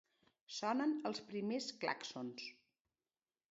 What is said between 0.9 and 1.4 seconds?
els